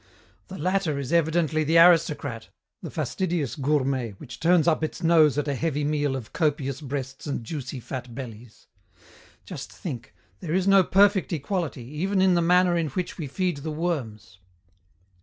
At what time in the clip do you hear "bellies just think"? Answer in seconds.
8.15-10.15